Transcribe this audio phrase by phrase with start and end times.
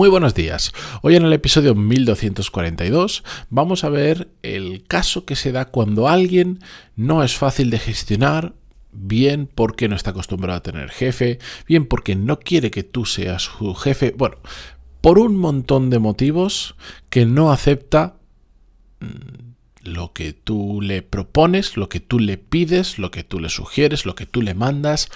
[0.00, 0.72] Muy buenos días.
[1.02, 6.60] Hoy en el episodio 1242 vamos a ver el caso que se da cuando alguien
[6.96, 8.54] no es fácil de gestionar,
[8.92, 13.42] bien porque no está acostumbrado a tener jefe, bien porque no quiere que tú seas
[13.42, 14.38] su jefe, bueno,
[15.02, 16.76] por un montón de motivos
[17.10, 18.16] que no acepta
[19.00, 23.50] mm, lo que tú le propones, lo que tú le pides, lo que tú le
[23.50, 25.10] sugieres, lo que tú le mandas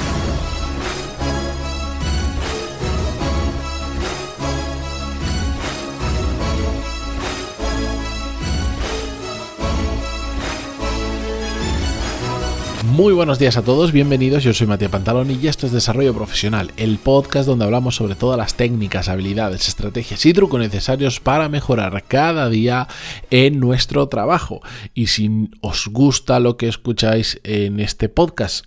[12.99, 14.43] Muy buenos días a todos, bienvenidos.
[14.43, 18.37] Yo soy Matías Pantalón y esto es Desarrollo Profesional, el podcast donde hablamos sobre todas
[18.37, 22.89] las técnicas, habilidades, estrategias y trucos necesarios para mejorar cada día
[23.31, 24.63] en nuestro trabajo.
[24.95, 28.67] Y si os gusta lo que escucháis en este podcast,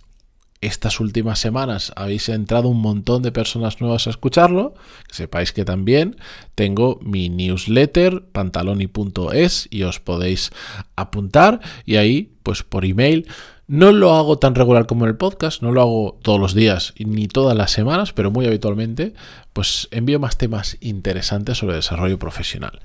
[0.62, 4.72] estas últimas semanas habéis entrado un montón de personas nuevas a escucharlo,
[5.08, 6.16] que sepáis que también
[6.54, 10.52] tengo mi newsletter pantaloni.es y os podéis
[10.96, 13.26] apuntar y ahí pues por email
[13.72, 16.92] no lo hago tan regular como en el podcast, no lo hago todos los días
[16.98, 19.14] ni todas las semanas, pero muy habitualmente,
[19.54, 22.80] pues envío más temas interesantes sobre desarrollo profesional.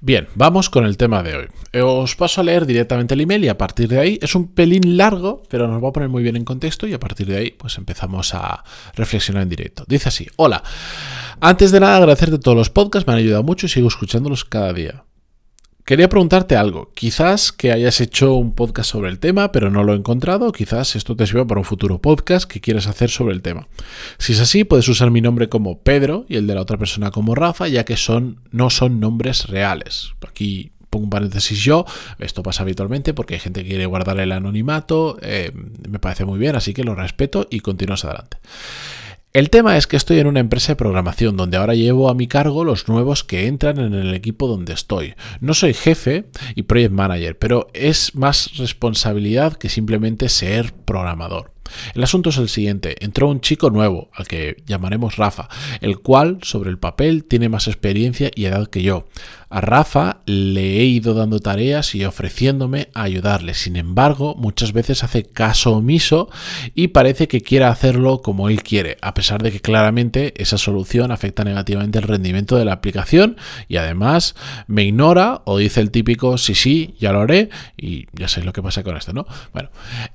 [0.00, 1.80] Bien, vamos con el tema de hoy.
[1.80, 4.96] Os paso a leer directamente el email y a partir de ahí es un pelín
[4.96, 7.50] largo, pero nos va a poner muy bien en contexto y a partir de ahí
[7.52, 8.64] pues empezamos a
[8.96, 9.84] reflexionar en directo.
[9.86, 10.64] Dice así, hola,
[11.40, 14.72] antes de nada agradecerte todos los podcasts, me han ayudado mucho y sigo escuchándolos cada
[14.72, 15.04] día.
[15.90, 16.92] Quería preguntarte algo.
[16.94, 20.52] Quizás que hayas hecho un podcast sobre el tema, pero no lo he encontrado.
[20.52, 23.66] Quizás esto te sirva para un futuro podcast que quieras hacer sobre el tema.
[24.16, 27.10] Si es así, puedes usar mi nombre como Pedro y el de la otra persona
[27.10, 30.12] como Rafa, ya que son, no son nombres reales.
[30.28, 31.84] Aquí pongo un paréntesis yo,
[32.20, 35.50] esto pasa habitualmente porque hay gente que quiere guardar el anonimato, eh,
[35.88, 38.36] me parece muy bien, así que lo respeto y continúas adelante.
[39.32, 42.26] El tema es que estoy en una empresa de programación donde ahora llevo a mi
[42.26, 45.14] cargo los nuevos que entran en el equipo donde estoy.
[45.38, 46.24] No soy jefe
[46.56, 51.52] y project manager, pero es más responsabilidad que simplemente ser programador.
[51.94, 52.96] El asunto es el siguiente.
[53.04, 55.48] Entró un chico nuevo, al que llamaremos Rafa,
[55.80, 59.06] el cual sobre el papel tiene más experiencia y edad que yo.
[59.52, 63.54] A Rafa le he ido dando tareas y ofreciéndome a ayudarle.
[63.54, 66.30] Sin embargo, muchas veces hace caso omiso
[66.76, 71.10] y parece que quiere hacerlo como él quiere, a pesar de que claramente esa solución
[71.10, 74.36] afecta negativamente el rendimiento de la aplicación y además
[74.68, 78.52] me ignora o dice el típico sí, sí, ya lo haré y ya sé lo
[78.52, 79.26] que pasa con esto, ¿no?
[79.52, 79.70] Bueno,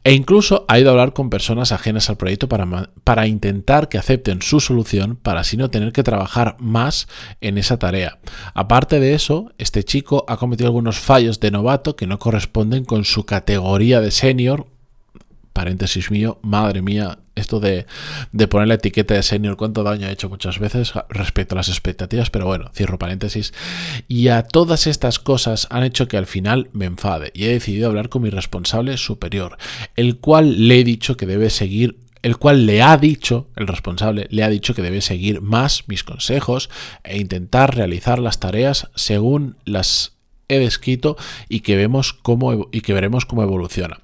[0.05, 3.97] e incluso ha ido a hablar con personas ajenas al proyecto para, para intentar que
[3.97, 7.09] acepten su solución para así no tener que trabajar más
[7.41, 8.19] en esa tarea.
[8.53, 9.24] Aparte de eso,
[9.57, 14.11] este chico ha cometido algunos fallos de novato que no corresponden con su categoría de
[14.11, 14.67] senior.
[15.53, 17.85] Paréntesis mío, madre mía, esto de,
[18.49, 22.29] poner la etiqueta de senior, cuánto daño ha hecho muchas veces respecto a las expectativas,
[22.29, 23.53] pero bueno, cierro paréntesis.
[24.07, 27.87] Y a todas estas cosas han hecho que al final me enfade y he decidido
[27.87, 29.57] hablar con mi responsable superior,
[29.95, 34.25] el cual le he dicho que debe seguir el cual le ha dicho, el responsable,
[34.31, 36.71] le ha dicho que debe seguir más mis consejos
[37.03, 41.17] e intentar realizar las tareas según las he descrito
[41.49, 43.99] y que, vemos cómo, y que veremos cómo evoluciona.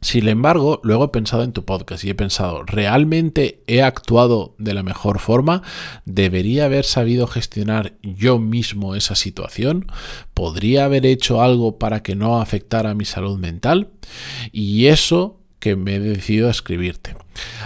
[0.00, 4.72] Sin embargo, luego he pensado en tu podcast y he pensado, ¿realmente he actuado de
[4.72, 5.64] la mejor forma?
[6.04, 9.90] ¿Debería haber sabido gestionar yo mismo esa situación?
[10.34, 13.90] ¿Podría haber hecho algo para que no afectara mi salud mental?
[14.52, 17.14] Y eso que me he decidido a escribirte.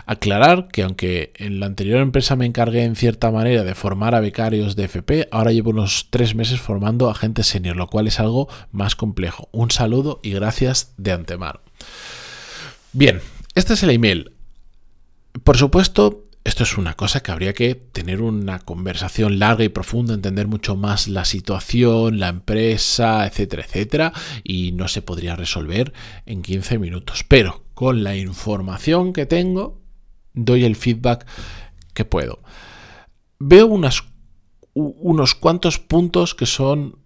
[0.04, 4.20] Aclarar que aunque en la anterior empresa me encargué en cierta manera de formar a
[4.20, 8.20] becarios de FP, ahora llevo unos tres meses formando a gente senior, lo cual es
[8.20, 9.48] algo más complejo.
[9.52, 11.60] Un saludo y gracias de antemano.
[12.92, 13.20] Bien,
[13.54, 14.32] este es el email.
[15.42, 20.12] Por supuesto, esto es una cosa que habría que tener una conversación larga y profunda,
[20.12, 24.12] entender mucho más la situación, la empresa, etcétera, etcétera,
[24.44, 25.94] y no se podría resolver
[26.26, 27.24] en 15 minutos.
[27.26, 29.82] Pero con la información que tengo,
[30.32, 31.26] doy el feedback
[31.92, 32.40] que puedo.
[33.38, 36.98] Veo unos cuantos puntos que son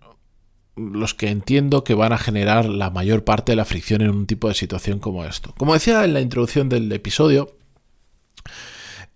[0.76, 4.26] los que entiendo que van a generar la mayor parte de la fricción en un
[4.26, 5.52] tipo de situación como esto.
[5.58, 7.56] Como decía en la introducción del episodio,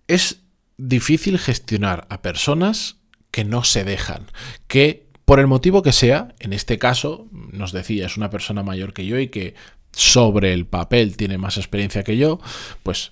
[0.07, 0.41] es
[0.77, 2.97] difícil gestionar a personas
[3.31, 4.27] que no se dejan,
[4.67, 8.93] que por el motivo que sea, en este caso, nos decía, es una persona mayor
[8.93, 9.55] que yo y que
[9.93, 12.39] sobre el papel tiene más experiencia que yo,
[12.83, 13.11] pues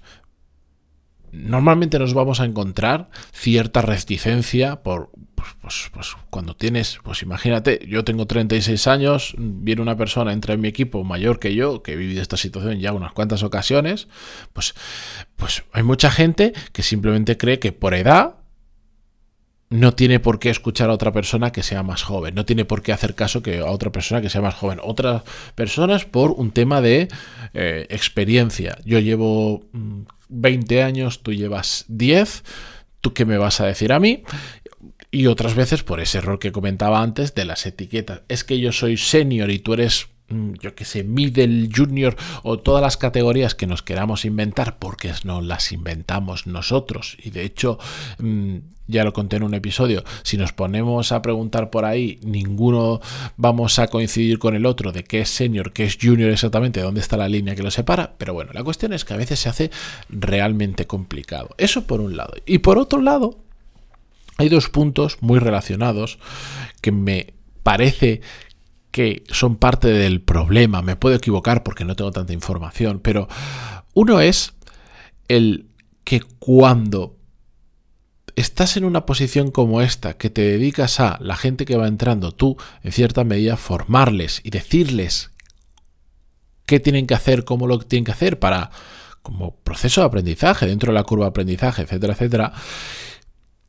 [1.31, 5.11] normalmente nos vamos a encontrar cierta reticencia por
[5.41, 10.53] pues, pues, pues, cuando tienes, pues imagínate, yo tengo 36 años, viene una persona, entra
[10.53, 14.07] en mi equipo mayor que yo, que he vivido esta situación ya unas cuantas ocasiones,
[14.53, 14.75] pues,
[15.35, 18.40] pues hay mucha gente que simplemente cree que por edad
[19.71, 22.83] no tiene por qué escuchar a otra persona que sea más joven, no tiene por
[22.83, 24.79] qué hacer caso que a otra persona que sea más joven.
[24.83, 25.23] Otras
[25.55, 27.07] personas por un tema de
[27.53, 28.77] eh, experiencia.
[28.83, 29.63] Yo llevo
[30.27, 32.43] 20 mm, años, tú llevas 10,
[32.99, 34.23] ¿tú qué me vas a decir a mí?
[35.09, 38.23] Y otras veces por ese error que comentaba antes de las etiquetas.
[38.27, 40.09] Es que yo soy senior y tú eres
[40.59, 45.41] yo que sé, middle, junior o todas las categorías que nos queramos inventar porque no
[45.41, 47.17] las inventamos nosotros.
[47.23, 47.77] Y de hecho,
[48.19, 48.57] mm,
[48.87, 52.99] ya lo conté en un episodio, si nos ponemos a preguntar por ahí, ninguno
[53.37, 57.01] vamos a coincidir con el otro de qué es senior, qué es junior exactamente, dónde
[57.01, 58.15] está la línea que lo separa.
[58.17, 59.71] Pero bueno, la cuestión es que a veces se hace
[60.09, 61.49] realmente complicado.
[61.57, 62.33] Eso por un lado.
[62.45, 63.39] Y por otro lado,
[64.37, 66.19] hay dos puntos muy relacionados
[66.81, 67.33] que me
[67.63, 68.21] parece
[68.91, 70.81] que son parte del problema.
[70.81, 73.27] Me puedo equivocar porque no tengo tanta información, pero
[73.93, 74.53] uno es
[75.27, 75.67] el
[76.03, 77.17] que cuando
[78.35, 82.31] estás en una posición como esta, que te dedicas a la gente que va entrando,
[82.31, 85.31] tú, en cierta medida, formarles y decirles
[86.65, 88.71] qué tienen que hacer, cómo lo tienen que hacer para,
[89.21, 92.53] como proceso de aprendizaje, dentro de la curva de aprendizaje, etcétera, etcétera,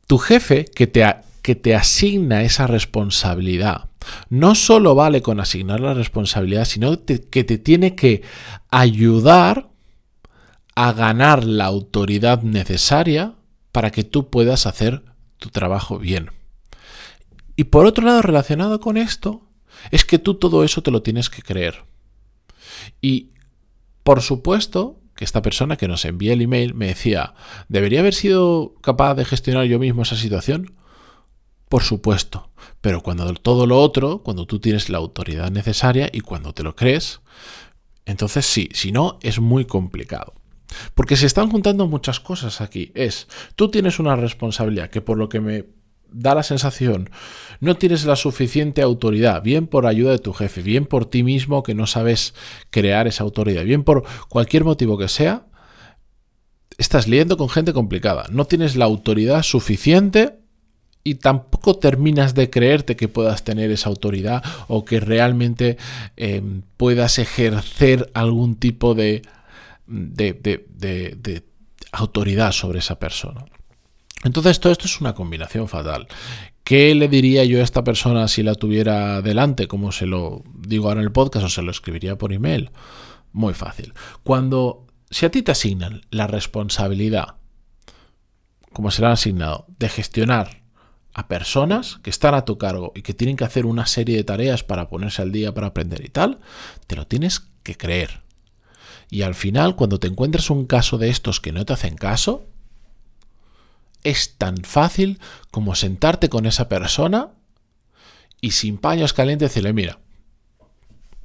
[0.07, 1.05] tu jefe que te,
[1.41, 3.89] que te asigna esa responsabilidad,
[4.29, 8.23] no solo vale con asignar la responsabilidad, sino que te tiene que
[8.69, 9.69] ayudar
[10.75, 13.35] a ganar la autoridad necesaria
[13.71, 15.03] para que tú puedas hacer
[15.37, 16.31] tu trabajo bien.
[17.55, 19.47] Y por otro lado, relacionado con esto,
[19.91, 21.83] es que tú todo eso te lo tienes que creer.
[23.01, 23.31] Y
[24.03, 27.33] por supuesto que esta persona que nos envía el email me decía,
[27.67, 30.73] ¿debería haber sido capaz de gestionar yo mismo esa situación?
[31.73, 36.53] Por supuesto, pero cuando todo lo otro, cuando tú tienes la autoridad necesaria y cuando
[36.53, 37.21] te lo crees,
[38.05, 40.35] entonces sí, si no, es muy complicado.
[40.93, 42.91] Porque se están juntando muchas cosas aquí.
[42.93, 45.65] Es, tú tienes una responsabilidad que por lo que me
[46.11, 47.09] da la sensación,
[47.59, 51.63] no tienes la suficiente autoridad, bien por ayuda de tu jefe, bien por ti mismo
[51.63, 52.35] que no sabes
[52.69, 55.47] crear esa autoridad, bien por cualquier motivo que sea,
[56.77, 60.42] estás lidiando con gente complicada, no tienes la autoridad suficiente
[61.03, 65.77] y tampoco terminas de creerte que puedas tener esa autoridad o que realmente
[66.15, 69.21] em, puedas ejercer algún tipo de,
[69.85, 71.43] de,
[71.91, 73.45] autoridad sobre esa persona.
[74.23, 76.07] Entonces todo esto es una combinación fatal.
[76.63, 80.87] ¿Qué le diría yo a esta persona si la tuviera delante, como se lo digo
[80.87, 82.71] ahora en el podcast o se lo escribiría por email?
[83.33, 83.93] Muy fácil.
[84.23, 87.35] Cuando, si a ti te asignan la responsabilidad,
[88.71, 90.62] como se le han asignado, de gestionar
[91.13, 94.23] a personas que están a tu cargo y que tienen que hacer una serie de
[94.23, 96.39] tareas para ponerse al día, para aprender y tal,
[96.87, 98.21] te lo tienes que creer.
[99.09, 102.47] Y al final, cuando te encuentras un caso de estos que no te hacen caso,
[104.03, 105.19] es tan fácil
[105.51, 107.29] como sentarte con esa persona
[108.41, 109.99] y sin paños calientes decirle, mira,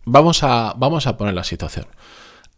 [0.05, 1.87] vamos a, vamos a poner la situación.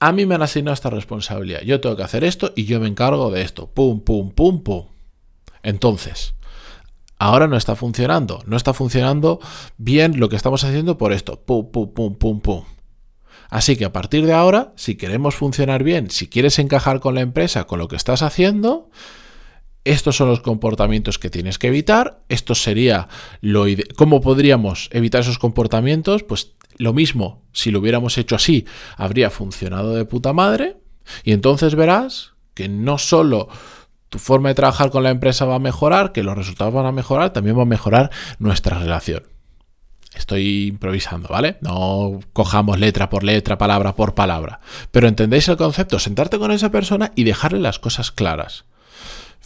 [0.00, 1.60] A mí me han asignado esta responsabilidad.
[1.60, 3.68] Yo tengo que hacer esto y yo me encargo de esto.
[3.68, 4.86] Pum, pum, pum, pum.
[5.62, 6.34] Entonces,
[7.20, 8.42] ahora no está funcionando.
[8.46, 9.40] No está funcionando
[9.76, 11.40] bien lo que estamos haciendo por esto.
[11.44, 12.64] Pum, pum, pum, pum, pum.
[13.50, 17.20] Así que a partir de ahora, si queremos funcionar bien, si quieres encajar con la
[17.20, 18.90] empresa, con lo que estás haciendo,
[19.84, 22.22] estos son los comportamientos que tienes que evitar.
[22.28, 23.08] Esto sería
[23.42, 26.22] lo ¿Cómo podríamos evitar esos comportamientos?
[26.22, 28.64] Pues lo mismo, si lo hubiéramos hecho así,
[28.96, 30.78] habría funcionado de puta madre.
[31.22, 33.48] Y entonces verás que no solo
[34.10, 36.92] tu forma de trabajar con la empresa va a mejorar, que los resultados van a
[36.92, 39.22] mejorar, también va a mejorar nuestra relación.
[40.14, 41.58] Estoy improvisando, ¿vale?
[41.60, 44.60] No cojamos letra por letra, palabra por palabra.
[44.90, 48.64] Pero entendéis el concepto, sentarte con esa persona y dejarle las cosas claras.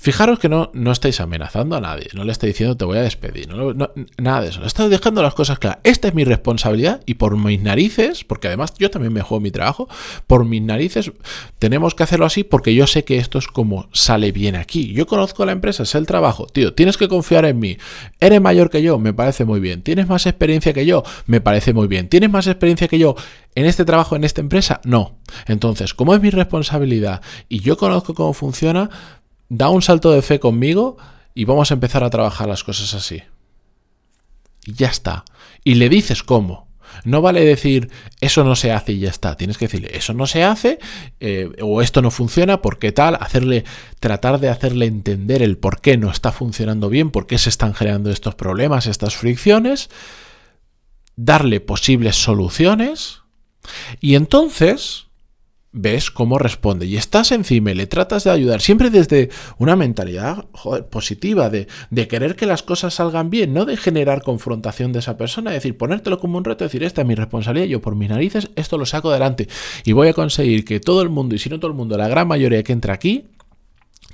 [0.04, 3.00] Fijaros que no, no estáis amenazando a nadie, no le estáis diciendo te voy a
[3.00, 3.48] despedir,
[4.18, 4.62] nada de eso.
[4.62, 5.78] Estáis dejando las cosas claras.
[5.82, 9.50] Esta es mi responsabilidad y por mis narices, porque además yo también me juego mi
[9.50, 9.88] trabajo,
[10.26, 11.10] por mis narices
[11.58, 14.92] tenemos que hacerlo así porque yo sé que esto es como sale bien aquí.
[14.92, 16.48] Yo conozco la empresa, sé el trabajo.
[16.48, 17.78] Tío, tienes que confiar en mí.
[18.20, 19.80] Eres mayor que yo, me parece muy bien.
[19.80, 22.10] Tienes más experiencia que yo, me parece muy bien.
[22.10, 23.16] Tienes más experiencia que yo
[23.54, 25.16] en este trabajo, en esta empresa, no.
[25.46, 28.90] Entonces, como es mi responsabilidad y yo conozco cómo funciona,
[29.48, 30.96] da un salto de fe conmigo
[31.34, 33.22] y vamos a empezar a trabajar las cosas así.
[34.64, 35.24] Y ya está.
[35.62, 36.68] Y le dices cómo.
[37.02, 39.36] No vale decir eso no se hace y ya está.
[39.36, 40.78] Tienes que decirle eso no se hace
[41.18, 43.64] eh, o esto no funciona porque tal, hacerle,
[43.98, 47.74] tratar de hacerle entender el por qué no está funcionando bien, por qué se están
[47.74, 49.90] generando estos problemas, estas fricciones,
[51.16, 53.22] darle posibles soluciones
[54.00, 55.06] y entonces
[55.74, 59.28] ves cómo responde y estás encima le tratas de ayudar, siempre desde
[59.58, 60.46] una mentalidad
[60.90, 61.66] positiva, de,
[62.08, 65.76] querer que las cosas salgan bien, no de generar confrontación de esa persona, es decir,
[65.76, 68.86] ponértelo como un reto, decir, esta es mi responsabilidad, yo por mis narices esto lo
[68.86, 69.48] saco adelante
[69.84, 72.06] y voy a conseguir que todo el mundo, y si no todo el mundo, la
[72.06, 73.26] gran mayoría que entra aquí,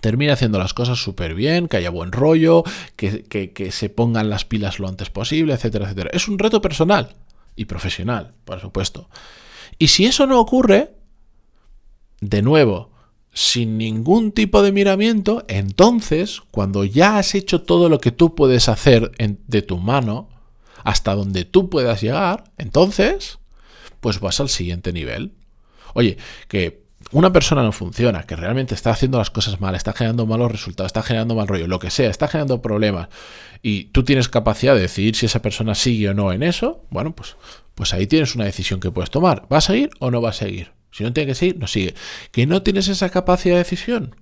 [0.01, 2.65] termine haciendo las cosas súper bien, que haya buen rollo,
[2.97, 6.11] que, que se pongan las pilas lo antes posible, etcétera, etcétera.
[6.15, 7.11] Es un reto personal
[7.55, 9.11] y profesional, por supuesto.
[9.79, 11.00] Y si eso no ocurre,
[12.21, 12.91] de nuevo,
[13.33, 18.69] sin ningún tipo de miramiento, entonces, cuando ya has hecho todo lo que tú puedes
[18.69, 20.29] hacer de tu mano,
[20.83, 23.39] hasta donde tú puedas llegar, entonces,
[24.01, 25.33] pues vas al siguiente nivel.
[25.95, 26.17] Oye,
[26.49, 30.53] que una persona no funciona, que realmente está haciendo las cosas mal, está generando malos
[30.53, 33.09] resultados, está generando mal rollo, lo que sea, está generando problemas,
[33.63, 37.15] y tú tienes capacidad de decidir si esa persona sigue o no en eso, bueno,
[37.15, 37.37] pues,
[37.75, 39.47] pues ahí tienes una decisión que puedes tomar.
[39.53, 40.80] ¿Va a seguir o no va a seguir?
[40.91, 41.95] Si no tiene que seguir, no sigue.
[42.33, 44.17] Que no tienes esa capacidad de decisión.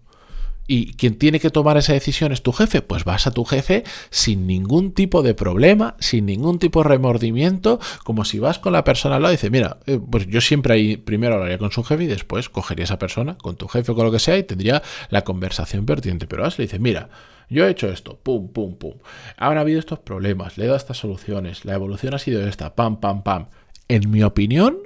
[0.70, 3.84] Y quien tiene que tomar esa decisión es tu jefe, pues vas a tu jefe
[4.10, 8.84] sin ningún tipo de problema, sin ningún tipo de remordimiento, como si vas con la
[8.84, 11.82] persona al lado y dices, mira, eh, pues yo siempre ahí primero hablaría con su
[11.82, 14.42] jefe y después cogería esa persona, con tu jefe o con lo que sea, y
[14.42, 16.26] tendría la conversación pertinente.
[16.26, 17.08] Pero vas le dices, mira,
[17.48, 18.94] yo he hecho esto, pum, pum, pum.
[19.38, 23.00] Han habido estos problemas, le he dado estas soluciones, la evolución ha sido esta, pam,
[23.00, 23.46] pam, pam.
[23.88, 24.76] En mi opinión,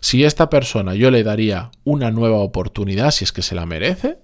[0.00, 4.18] si esta persona yo le daría una nueva oportunidad, si es que se la merece,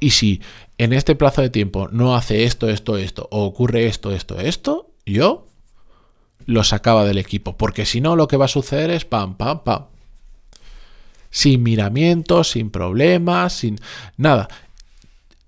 [0.00, 0.42] y si
[0.78, 4.90] en este plazo de tiempo no hace esto, esto, esto, o ocurre esto, esto, esto,
[5.06, 5.48] yo
[6.44, 9.64] lo sacaba del equipo, porque si no lo que va a suceder es pam, pam,
[9.64, 9.86] pam.
[11.30, 13.78] Sin miramientos, sin problemas, sin
[14.16, 14.48] nada.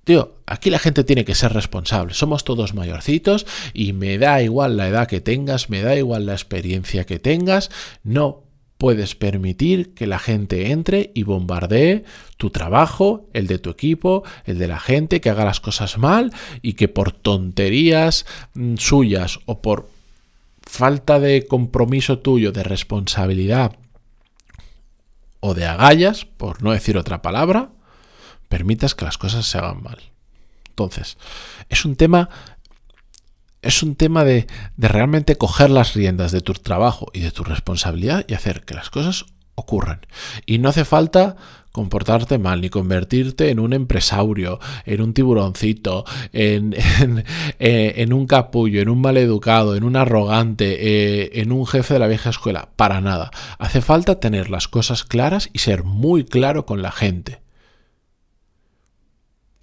[0.05, 2.15] Tío, aquí la gente tiene que ser responsable.
[2.15, 6.33] Somos todos mayorcitos y me da igual la edad que tengas, me da igual la
[6.33, 7.71] experiencia que tengas.
[8.03, 8.48] No
[8.79, 12.05] puedes permitir que la gente entre y bombardee
[12.37, 16.33] tu trabajo, el de tu equipo, el de la gente, que haga las cosas mal
[16.63, 19.89] y que por tonterías mm, suyas o por
[20.63, 23.77] falta de compromiso tuyo, de responsabilidad
[25.41, 27.71] o de agallas, por no decir otra palabra,
[28.49, 29.99] permitas que las cosas se hagan mal.
[30.69, 31.19] Entonces,
[31.69, 32.29] es un tema
[33.63, 34.47] es un tema de,
[34.77, 38.91] realmente coger las riendas de tu trabajo y de tu responsabilidad y hacer que las
[38.91, 40.01] cosas ocurran.
[40.47, 41.37] Y no hace falta
[41.73, 46.75] comportarte mal, ni convertirte en un empresario, en un tiburoncito, en,
[47.59, 52.09] eh, un capullo, en un maleducado, en un arrogante, eh, en un jefe de la
[52.09, 52.71] vieja escuela.
[52.77, 53.31] Para nada.
[53.59, 57.41] Hace falta tener las cosas claras y ser muy claro con la gente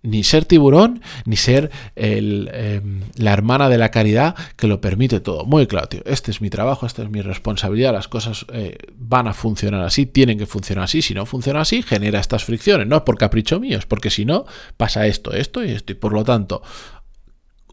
[0.05, 5.45] ni ser tiburón, ni ser em, la hermana de la caridad que lo permite todo.
[5.45, 6.01] Muy claro, tío.
[6.05, 7.93] Este es mi trabajo, esta es mi responsabilidad.
[7.93, 11.01] Las cosas eh, van a funcionar así, tienen que funcionar así.
[11.01, 12.87] Si no funciona así, genera estas fricciones.
[12.87, 14.45] No es por capricho mío, es porque si no,
[14.77, 15.91] pasa esto, esto y esto.
[15.91, 16.61] Y por lo tanto,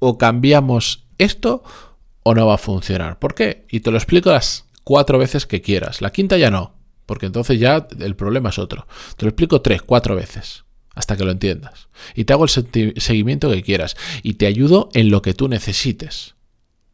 [0.01, 1.63] o cambiamos esto
[2.23, 3.19] o no va a funcionar.
[3.19, 3.67] ¿Por qué?
[3.71, 6.01] Y te lo explico las cuatro veces que quieras.
[6.01, 6.75] La quinta ya no,
[7.07, 8.87] porque entonces ya el problema es otro.
[9.17, 11.89] Te lo explico tres, cuatro veces hasta que lo entiendas.
[12.15, 13.97] Y te hago el seguimiento que quieras.
[14.23, 16.35] Y te ayudo en lo que tú necesites.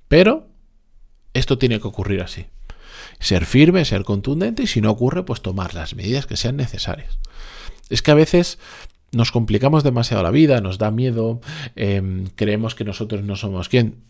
[0.09, 0.49] Pero
[1.35, 2.47] esto tiene que ocurrir así.
[3.21, 7.19] Ser firme, ser contundente y si no ocurre, pues tomar las medidas que sean necesarias.
[7.91, 8.59] Es que a veces
[9.11, 11.41] nos complicamos demasiado la vida, nos da miedo,
[11.75, 14.07] em, creemos que nosotros no somos quien.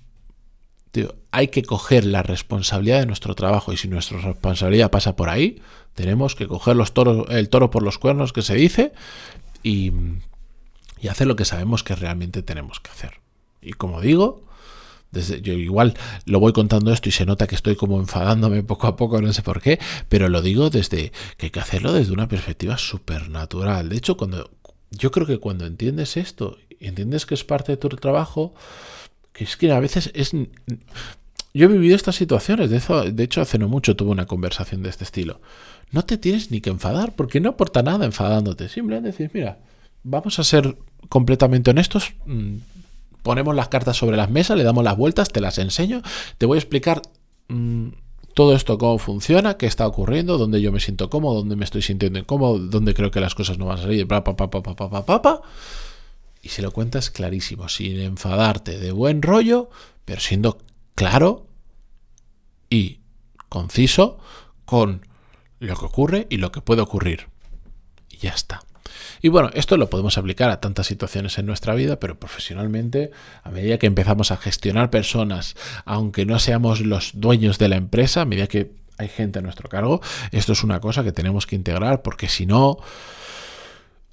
[1.31, 5.61] hay que coger la responsabilidad de nuestro trabajo y si nuestra responsabilidad pasa por ahí,
[5.95, 6.77] tenemos que coger
[7.29, 8.93] el toro por los cuernos que se dice
[9.63, 9.93] y,
[11.09, 13.21] hacer lo que sabemos que realmente tenemos que hacer.
[13.63, 14.45] Y como digo,
[15.11, 15.95] desde, yo igual
[16.27, 19.33] lo voy contando esto y se nota que estoy como enfadándome poco a poco, no
[19.33, 23.89] sé por qué, pero lo digo desde que hay que hacerlo desde una perspectiva supernatural.
[23.89, 24.51] De hecho, cuando
[24.91, 28.55] yo creo que cuando entiendes esto, entiendes que es parte de tu trabajo,
[29.33, 30.33] que es que a veces es
[31.59, 35.05] yo he vivido estas situaciones, de, hecho hace no mucho tuve una conversación de este
[35.05, 35.41] estilo
[35.91, 38.69] no te tienes ni que enfadar, porque no aporta nada enfadándote.
[38.69, 39.59] Simplemente decir, mira,
[40.03, 40.77] vamos a ser
[41.09, 42.57] completamente honestos, mm,
[43.23, 46.03] ponemos las cartas sobre las mesas, le damos las vueltas, te las enseño,
[46.37, 47.03] te voy a explicar
[47.49, 47.89] mm,
[48.35, 51.83] todo esto, cómo funciona, qué está ocurriendo, dónde yo me siento cómodo, dónde me estoy
[51.83, 54.23] sintiendo incómodo, dónde creo que las cosas no van a salir, pa,
[56.41, 59.71] y se lo cuentas clarísimo, sin enfadarte, de buen rollo,
[60.05, 60.59] pero siendo
[60.95, 61.48] claro
[62.71, 63.01] y
[63.49, 64.19] conciso
[64.65, 65.07] con
[65.61, 67.29] lo que ocurre y lo que puede ocurrir.
[68.11, 68.61] Y ya está.
[69.21, 73.11] Y bueno, esto lo podemos aplicar a tantas situaciones en nuestra vida, pero profesionalmente,
[73.43, 78.23] a medida que empezamos a gestionar personas, aunque no seamos los dueños de la empresa,
[78.23, 80.01] a medida que hay gente a nuestro cargo,
[80.33, 82.79] esto es una cosa que tenemos que integrar porque si no...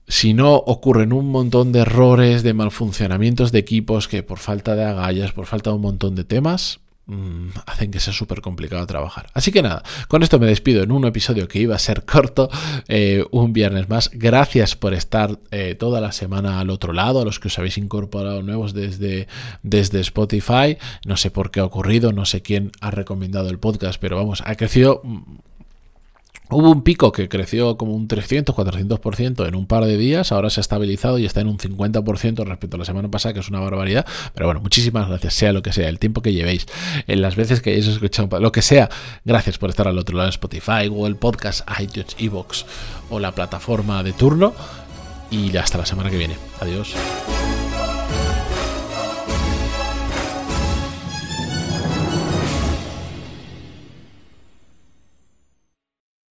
[0.08, 4.84] Si no, ocurren un montón de errores, de malfuncionamientos de equipos que por falta de
[4.84, 9.28] agallas, por falta de un montón de temas, Mm, hacen que sea súper complicado trabajar.
[9.36, 12.50] Así que nada, con esto me despido en un episodio que iba a ser corto,
[12.88, 14.10] eh, un viernes más.
[14.12, 17.78] Gracias por estar eh, toda la semana al otro lado, a los que os habéis
[17.78, 19.28] incorporado nuevos desde,
[19.62, 20.78] desde Spotify.
[21.06, 24.42] No sé por qué ha ocurrido, no sé quién ha recomendado el podcast, pero vamos,
[24.44, 25.22] ha crecido mm,
[26.58, 30.50] Hubo un pico que creció como un 300, 400% en un par de días, ahora
[30.50, 33.50] se ha estabilizado y está en un 50% respecto a la semana pasada, que es
[33.50, 34.06] una barbaridad.
[34.34, 36.66] Pero bueno, muchísimas gracias, sea lo que sea, el tiempo que llevéis,
[37.08, 38.90] en las veces que hayáis escuchado, lo que sea,
[39.26, 42.66] gracias por estar al otro lado de Spotify, Google Podcast, iTunes, Evox
[43.10, 44.54] o la plataforma de turno.
[45.32, 46.38] Y hasta la semana que viene.
[46.62, 46.96] Adiós.